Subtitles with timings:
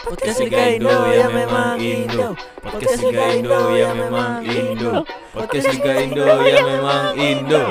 [0.00, 2.32] Podcast Liga Indo ya memang Indo.
[2.64, 5.04] Podcast Liga Indo ya memang Indo.
[5.36, 7.62] Podcast Liga Indo ya memang Indo.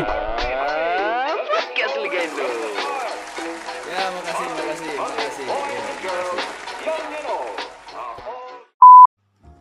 [1.50, 2.46] Podcast Liga Indo.
[3.90, 5.48] Ya makasih makasih makasih.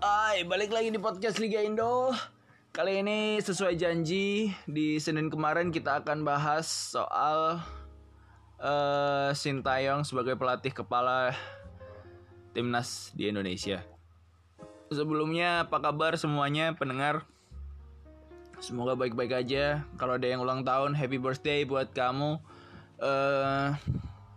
[0.04, 2.12] Hai, balik lagi di podcast Liga Indo.
[2.76, 7.64] Kali ini sesuai janji di Senin kemarin kita akan bahas soal
[8.60, 11.32] eh Sintayong sebagai pelatih kepala
[12.52, 13.84] timnas di Indonesia.
[14.88, 17.28] Sebelumnya apa kabar semuanya pendengar?
[18.58, 19.84] Semoga baik-baik aja.
[20.00, 22.40] Kalau ada yang ulang tahun, happy birthday buat kamu.
[22.98, 23.70] eh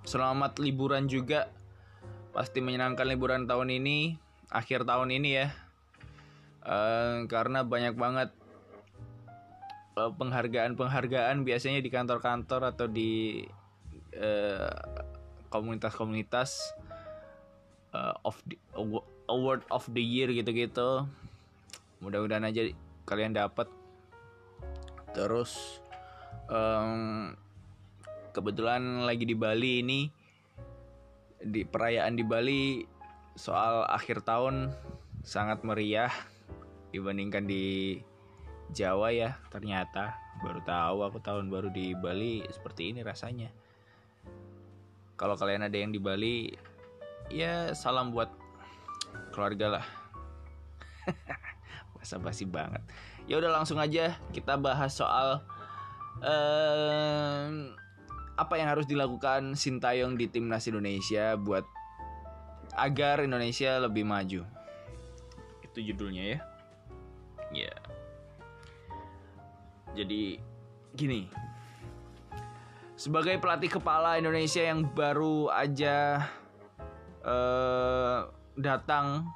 [0.05, 1.49] selamat liburan juga.
[2.31, 4.15] Pasti menyenangkan liburan tahun ini,
[4.53, 5.47] akhir tahun ini ya.
[6.61, 8.29] Eh, karena banyak banget
[9.97, 13.41] eh, penghargaan-penghargaan biasanya di kantor-kantor atau di
[15.47, 16.80] komunitas-komunitas eh,
[18.25, 18.57] of the,
[19.29, 21.05] award of the year gitu-gitu.
[22.01, 22.69] Mudah-mudahan aja
[23.05, 23.69] kalian dapat.
[25.11, 25.81] Terus
[26.47, 27.35] em,
[28.31, 30.01] kebetulan lagi di Bali ini
[31.41, 32.85] di perayaan di Bali
[33.33, 34.71] soal akhir tahun
[35.25, 36.11] sangat meriah
[36.93, 37.97] dibandingkan di
[38.71, 43.51] Jawa ya ternyata baru tahu aku tahun baru di Bali seperti ini rasanya
[45.19, 46.49] kalau kalian ada yang di Bali
[47.31, 48.29] ya salam buat
[49.31, 49.85] keluarga lah.
[51.95, 52.83] Basa basi banget.
[53.25, 55.39] Ya udah langsung aja kita bahas soal
[58.37, 61.65] apa yang harus dilakukan Sintayong di timnas Indonesia buat
[62.77, 64.45] agar Indonesia lebih maju.
[65.65, 66.39] Itu judulnya ya?
[67.51, 67.75] Ya.
[69.95, 70.39] Jadi
[70.95, 71.27] gini.
[72.95, 76.21] Sebagai pelatih kepala Indonesia yang baru aja
[77.25, 78.19] eh,
[78.57, 79.29] datang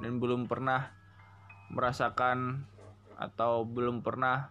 [0.00, 0.88] dan belum pernah
[1.70, 2.64] merasakan
[3.20, 4.48] atau belum pernah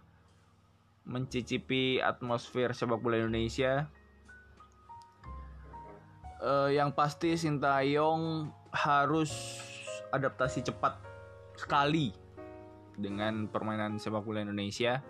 [1.04, 3.90] mencicipi atmosfer sepak bola Indonesia.
[6.40, 9.30] Eh, yang pasti Sintayong harus
[10.14, 10.96] adaptasi cepat
[11.58, 12.14] sekali
[12.96, 15.02] dengan permainan sepak bola Indonesia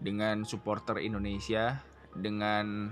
[0.00, 1.80] dengan supporter Indonesia
[2.16, 2.90] dengan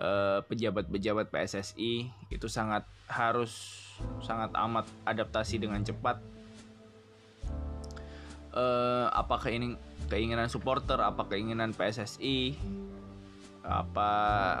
[0.00, 3.84] eh, pejabat-pejabat PSSI itu sangat harus
[4.24, 6.18] sangat amat adaptasi dengan cepat.
[8.50, 9.78] Eh, apa keinginan
[10.10, 12.58] keinginan supporter apa keinginan PSSI
[13.62, 14.10] apa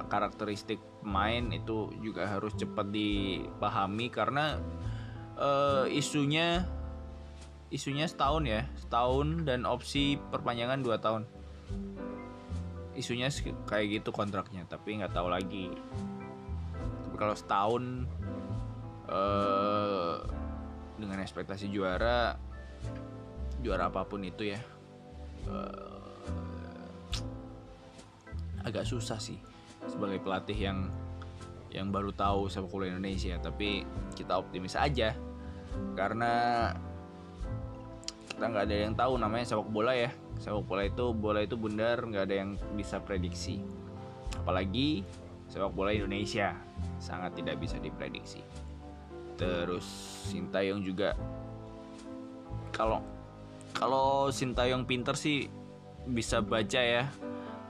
[0.06, 4.62] karakteristik pemain itu juga harus cepat dipahami karena
[5.34, 6.62] eh, isunya
[7.74, 11.26] isunya setahun ya setahun dan opsi perpanjangan dua tahun
[13.00, 13.32] isunya
[13.64, 15.72] kayak gitu kontraknya tapi nggak tahu lagi.
[17.08, 18.04] Tapi kalau setahun
[19.08, 20.14] eh,
[21.00, 22.36] dengan ekspektasi juara
[23.60, 24.60] juara apa pun itu ya
[25.48, 25.90] eh,
[28.60, 29.40] agak susah sih
[29.88, 30.92] sebagai pelatih yang
[31.72, 33.40] yang baru tahu sepak bola Indonesia.
[33.40, 35.16] Tapi kita optimis aja
[35.96, 36.32] karena
[38.28, 42.00] kita nggak ada yang tahu namanya sepak bola ya sepak bola itu bola itu bundar
[42.00, 43.60] nggak ada yang bisa prediksi.
[44.40, 45.04] Apalagi
[45.52, 46.56] sepak bola Indonesia
[46.96, 48.40] sangat tidak bisa diprediksi.
[49.36, 49.84] Terus
[50.32, 51.12] Sintayong juga.
[52.72, 53.04] Kalau
[53.76, 55.44] kalau Sintayong pinter sih
[56.08, 57.04] bisa baca ya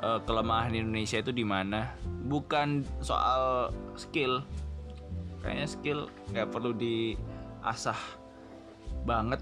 [0.01, 1.91] eh, kelemahan Indonesia itu di mana.
[2.31, 4.47] Bukan soal skill.
[5.43, 7.99] Kayaknya skill nggak perlu diasah
[9.03, 9.41] banget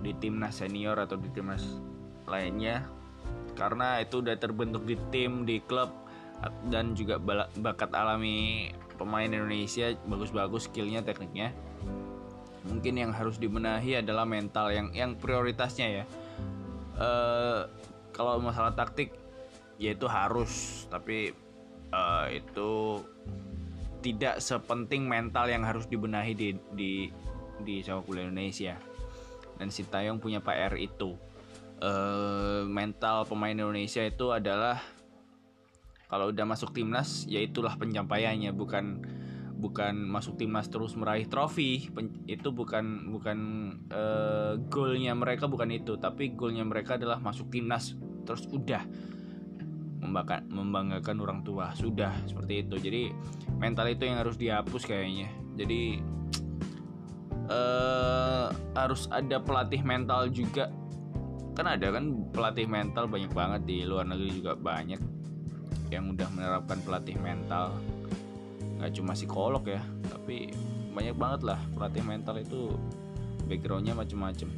[0.00, 1.62] di timnas senior atau di timnas
[2.28, 2.84] lainnya.
[3.56, 5.88] Karena itu udah terbentuk di tim di klub
[6.68, 7.16] dan juga
[7.56, 8.68] bakat alami
[9.00, 11.52] pemain Indonesia bagus-bagus skillnya tekniknya.
[12.66, 16.04] Mungkin yang harus dibenahi adalah mental yang yang prioritasnya ya.
[16.96, 17.60] Eh,
[18.12, 19.14] kalau masalah taktik
[19.80, 20.84] ya itu harus.
[20.92, 21.32] Tapi
[21.92, 23.00] eh, itu
[24.04, 26.92] tidak sepenting mental yang harus dibenahi di di
[27.64, 28.76] di sepak bola Indonesia
[29.56, 31.16] dan Sintayong punya PR itu.
[31.76, 34.80] Eh, mental pemain Indonesia itu adalah
[36.06, 38.54] kalau udah masuk timnas ya itulah pencapaiannya.
[38.56, 38.84] Bukan
[39.56, 41.92] bukan masuk timnas terus meraih trofi.
[41.92, 43.38] Pen- itu bukan bukan
[43.92, 46.00] eh, goalnya mereka bukan itu.
[46.00, 47.92] Tapi goalnya mereka adalah masuk timnas.
[48.24, 48.82] Terus udah
[50.00, 51.76] membanggakan membanggakan orang tua.
[51.76, 52.76] Sudah seperti itu.
[52.80, 53.02] Jadi
[53.60, 55.28] mental itu yang harus dihapus kayaknya.
[55.56, 56.00] Jadi
[57.46, 58.46] eh
[58.76, 60.70] harus ada pelatih mental juga.
[61.56, 65.00] Kan ada kan pelatih mental banyak banget di luar negeri juga banyak
[65.88, 67.72] yang udah menerapkan pelatih mental.
[68.76, 70.52] Nggak cuma psikolog ya tapi
[70.92, 72.76] banyak banget lah pelatih mental itu
[73.48, 74.48] backgroundnya macem-macem.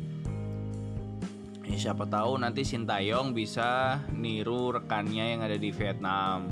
[1.69, 6.49] Ya, siapa tahu nanti Sintayong bisa niru rekannya yang ada di Vietnam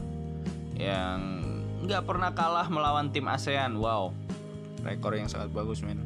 [0.77, 1.41] yang
[1.88, 3.81] nggak pernah kalah melawan tim ASEAN.
[3.81, 4.27] Wow
[4.87, 5.99] rekor yang sangat bagus men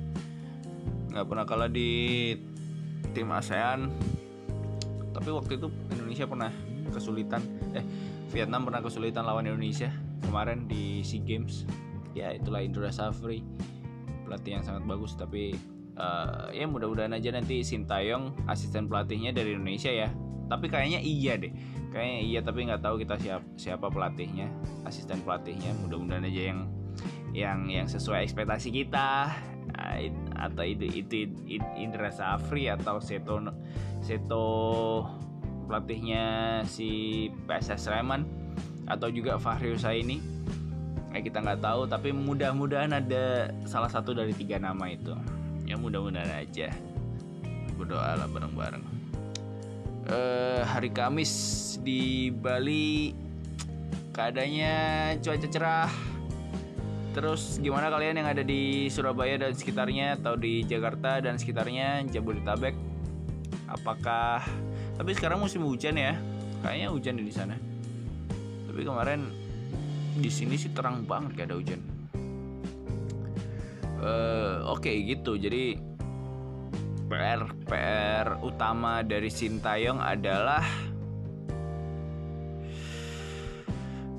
[1.10, 2.32] nggak pernah kalah di
[3.12, 3.90] tim ASEAN.
[5.10, 6.50] Tapi waktu itu Indonesia pernah
[6.94, 7.42] kesulitan.
[7.74, 7.84] Eh
[8.30, 9.90] Vietnam pernah kesulitan lawan Indonesia
[10.22, 11.66] kemarin di SEA Games.
[12.14, 13.42] Ya itulah Indra Safri.
[14.26, 15.58] Pelatih yang sangat bagus tapi
[15.98, 20.08] uh, ya mudah-mudahan aja nanti Sintayong asisten pelatihnya dari Indonesia ya.
[20.46, 21.50] Tapi kayaknya iya deh.
[21.90, 24.46] Kayaknya iya tapi nggak tahu kita siapa siapa pelatihnya
[24.86, 25.74] asisten pelatihnya.
[25.82, 26.60] Mudah-mudahan aja yang
[27.34, 29.34] yang yang sesuai ekspektasi kita.
[29.74, 29.94] Nah,
[30.40, 31.28] atau itu itu,
[31.76, 33.38] Indra Safri atau Seto
[34.00, 34.46] Seto
[35.69, 36.25] pelatihnya
[36.66, 38.26] si PSS Sleman
[38.90, 40.19] atau juga Fahri Husaini.
[41.14, 45.14] Eh kita nggak tahu tapi mudah-mudahan ada salah satu dari tiga nama itu.
[45.69, 46.75] Ya mudah-mudahan aja.
[47.78, 48.84] Berdoa lah bareng-bareng.
[50.10, 53.14] Uh, hari Kamis di Bali
[54.10, 54.75] keadaannya
[55.22, 56.09] cuaca cerah
[57.10, 62.78] Terus gimana kalian yang ada di Surabaya dan sekitarnya atau di Jakarta dan sekitarnya Jabodetabek?
[63.66, 64.46] Apakah
[64.94, 66.14] tapi sekarang musim hujan ya?
[66.62, 67.56] Kayaknya hujan di sana.
[68.70, 69.26] Tapi kemarin
[70.22, 71.80] di sini sih terang banget gak ada hujan.
[74.00, 75.34] Uh, Oke okay, gitu.
[75.34, 75.80] Jadi
[77.10, 80.62] PR PR utama dari Sintayong adalah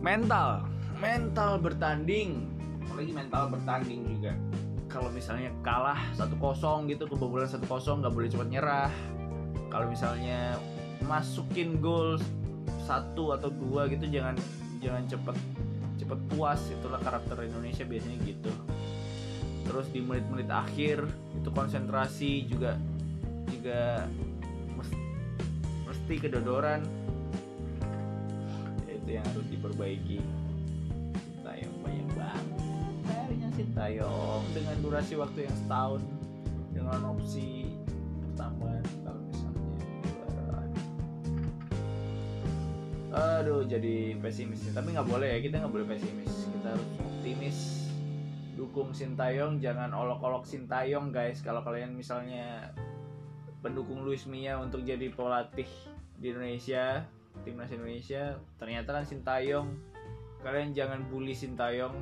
[0.03, 0.67] mental
[0.99, 2.60] mental bertanding
[2.91, 4.35] apalagi mental bertanding juga.
[4.91, 8.91] Kalau misalnya kalah satu kosong gitu kebobolan satu kosong nggak boleh cepat nyerah.
[9.71, 10.59] Kalau misalnya
[11.07, 12.19] masukin gol
[12.83, 14.35] satu atau dua gitu jangan
[14.83, 15.37] jangan cepet
[16.03, 16.59] cepet puas.
[16.67, 18.51] Itulah karakter Indonesia biasanya gitu.
[19.63, 21.07] Terus di menit-menit akhir
[21.39, 22.75] itu konsentrasi juga
[23.47, 24.03] juga
[24.75, 24.99] mesti,
[25.87, 26.83] mesti kedodoran.
[28.91, 30.40] Itu yang harus diperbaiki
[33.81, 36.05] Sintayong dengan durasi waktu yang setahun
[36.69, 37.73] dengan opsi
[38.29, 39.65] pertambahan kalau misalnya
[43.09, 46.29] aduh jadi pesimis tapi nggak boleh ya kita nggak boleh pesimis.
[46.29, 47.57] Kita harus optimis.
[48.53, 51.41] Dukung Sintayong jangan olok-olok Sintayong guys.
[51.41, 52.69] Kalau kalian misalnya
[53.65, 55.65] pendukung Luis Mia untuk jadi pelatih
[56.21, 57.01] di Indonesia
[57.41, 59.73] timnas Indonesia ternyata kan Sintayong
[60.45, 61.97] kalian jangan bully Sintayong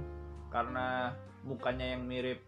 [0.52, 2.44] karena mukanya yang mirip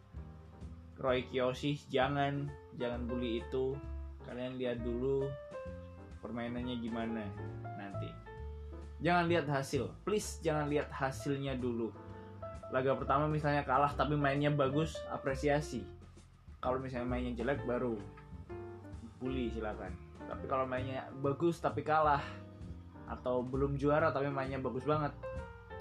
[1.01, 3.73] Roy Kiyoshi jangan jangan bully itu.
[4.21, 5.25] Kalian lihat dulu
[6.21, 7.25] permainannya gimana
[7.65, 8.09] nanti.
[9.01, 9.89] Jangan lihat hasil.
[10.05, 11.89] Please jangan lihat hasilnya dulu.
[12.69, 15.83] Laga pertama misalnya kalah tapi mainnya bagus apresiasi.
[16.61, 17.97] Kalau misalnya mainnya jelek baru
[19.17, 19.91] bully silakan.
[20.29, 22.21] Tapi kalau mainnya bagus tapi kalah
[23.09, 25.11] atau belum juara tapi mainnya bagus banget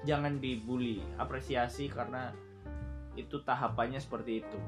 [0.03, 0.99] jangan dibully.
[1.21, 2.33] Apresiasi karena
[3.19, 4.59] itu tahapannya seperti itu.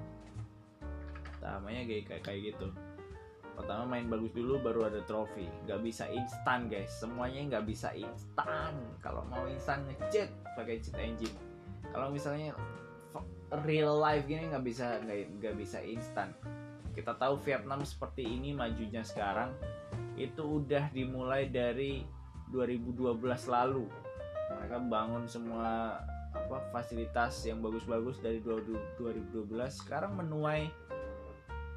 [1.40, 2.68] Tahapannya kayak kayak, gitu.
[3.54, 5.46] Pertama main bagus dulu baru ada trofi.
[5.68, 6.90] Nggak bisa instan guys.
[6.90, 8.74] Semuanya nggak bisa instan.
[9.00, 11.38] Kalau mau instan ngechat pakai cheat engine.
[11.94, 12.58] Kalau misalnya
[13.62, 16.34] real life gini nggak bisa nggak bisa instan.
[16.98, 19.54] Kita tahu Vietnam seperti ini majunya sekarang.
[20.18, 22.02] Itu udah dimulai dari
[22.50, 23.86] 2012 lalu.
[24.54, 25.98] Mereka bangun semua
[26.34, 30.70] apa fasilitas yang bagus-bagus dari 2012 sekarang menuai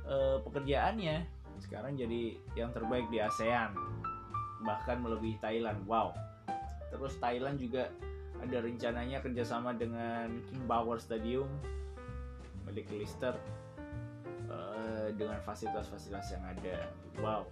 [0.08, 1.28] uh, pekerjaannya
[1.60, 3.72] sekarang jadi yang terbaik di ASEAN
[4.64, 6.12] bahkan melebihi Thailand wow
[6.88, 7.92] terus Thailand juga
[8.40, 11.48] ada rencananya kerjasama dengan King Power Stadium
[12.68, 13.32] milik Leicester
[14.50, 16.76] uh, dengan fasilitas-fasilitas yang ada.
[17.22, 17.48] Wow,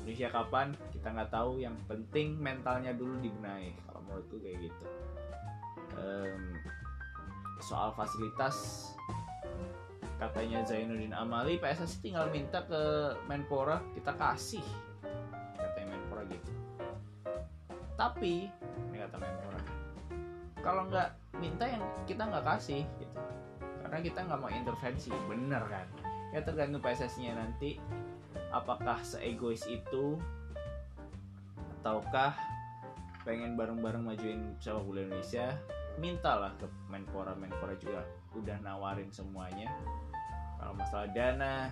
[0.00, 0.74] Indonesia kapan?
[0.90, 1.62] Kita nggak tahu.
[1.62, 3.76] Yang penting mentalnya dulu dibenahi.
[3.86, 4.84] Kalau menurutku kayak gitu.
[5.96, 6.56] Um,
[7.64, 8.88] soal fasilitas
[10.16, 14.64] katanya Zainuddin Amali PSSI tinggal minta ke Menpora kita kasih
[15.56, 16.52] katanya Menpora gitu.
[17.96, 18.48] Tapi
[18.92, 19.60] ini kata Menpora
[20.60, 23.18] kalau nggak minta yang kita nggak kasih gitu.
[23.84, 25.86] Karena kita nggak mau intervensi bener kan?
[26.34, 27.78] Ya tergantung PSSI-nya nanti
[28.50, 30.18] apakah seegois itu
[31.80, 32.34] ataukah
[33.22, 35.54] pengen bareng-bareng majuin sepak bola Indonesia
[35.96, 38.04] mintalah ke Menpora Menpora juga.
[38.36, 39.72] Udah nawarin semuanya.
[40.60, 41.68] Kalau masalah dana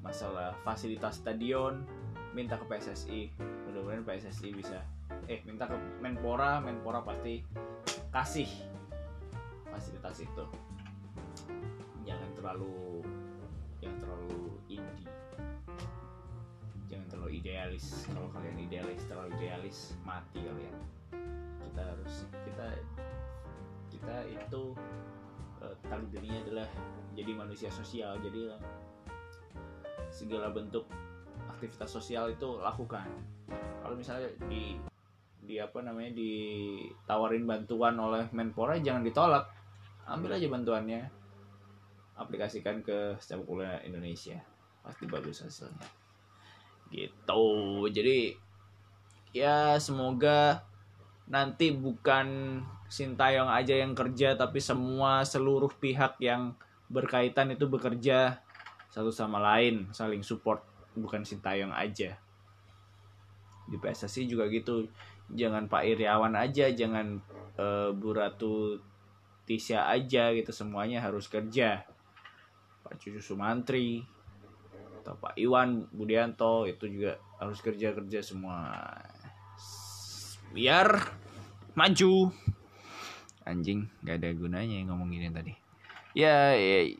[0.00, 1.84] masalah fasilitas stadion
[2.32, 3.28] minta ke PSSI
[3.68, 4.80] mudah-mudahan PSSI bisa.
[5.28, 7.44] Eh minta ke Menpora Menpora pasti
[8.10, 8.48] kasih
[9.68, 10.44] fasilitas itu.
[12.08, 13.04] Jangan terlalu
[13.84, 15.08] yang terlalu indie.
[16.88, 18.08] Jangan terlalu idealis.
[18.08, 20.76] Kalau kalian idealis terlalu idealis mati kalian.
[21.70, 22.66] Kita harus kita
[24.00, 24.72] kita itu
[25.60, 26.68] uh, takdirnya adalah
[27.12, 28.16] jadi manusia sosial.
[28.24, 28.48] Jadi
[30.08, 30.88] segala bentuk
[31.52, 33.04] aktivitas sosial itu lakukan.
[33.84, 34.80] Kalau misalnya di
[35.44, 39.44] di apa namanya ditawarin bantuan oleh Menpora jangan ditolak.
[40.08, 41.04] Ambil aja bantuannya.
[42.16, 44.40] Aplikasikan ke sepak bola Indonesia.
[44.80, 45.88] Pasti bagus hasilnya.
[46.88, 47.44] Gitu.
[47.92, 48.32] Jadi
[49.36, 50.69] ya semoga
[51.30, 52.60] nanti bukan
[52.90, 56.58] Sintayong aja yang kerja tapi semua seluruh pihak yang
[56.90, 58.42] berkaitan itu bekerja
[58.90, 60.66] satu sama lain saling support
[60.98, 62.18] bukan Sintayong aja.
[63.70, 64.90] Di PSSI juga gitu.
[65.30, 67.22] Jangan Pak Iriawan aja jangan
[67.54, 68.82] uh, Bu Ratu
[69.46, 70.50] Tisha aja gitu.
[70.50, 71.86] Semuanya harus kerja.
[72.82, 74.02] Pak Cucu Sumantri
[74.98, 78.82] atau Pak Iwan Budianto itu juga harus kerja kerja semua
[80.50, 81.14] biar
[81.78, 82.34] maju.
[83.46, 85.52] Anjing gak ada gunanya ngomong gini tadi.
[86.14, 86.90] Ya, ya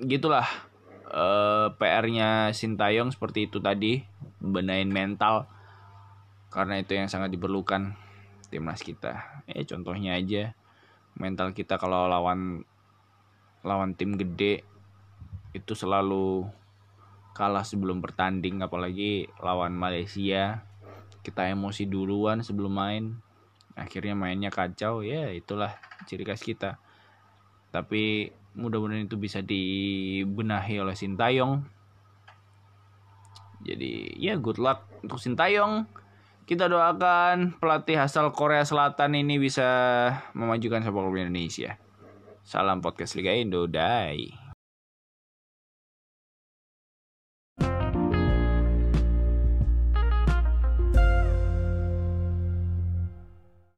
[0.00, 0.46] gitulah.
[1.04, 4.02] Uh, eh, PR-nya Sintayong seperti itu tadi
[4.40, 5.46] benain mental.
[6.48, 7.94] Karena itu yang sangat diperlukan
[8.48, 9.44] timnas kita.
[9.50, 10.54] Eh contohnya aja
[11.14, 12.66] mental kita kalau lawan
[13.62, 14.66] lawan tim gede
[15.54, 16.46] itu selalu
[17.34, 18.62] kalah sebelum bertanding.
[18.62, 20.62] Apalagi lawan Malaysia
[21.24, 23.04] kita emosi duluan sebelum main.
[23.74, 25.72] Akhirnya mainnya kacau ya itulah
[26.04, 26.76] ciri khas kita.
[27.72, 31.64] Tapi mudah-mudahan itu bisa dibenahi oleh Sintayong.
[33.64, 35.88] Jadi ya good luck untuk Sintayong.
[36.44, 39.64] Kita doakan pelatih asal Korea Selatan ini bisa
[40.36, 41.80] memajukan sepak bola Indonesia.
[42.44, 44.43] Salam podcast Liga Indo dai